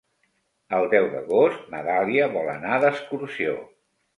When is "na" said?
1.75-1.81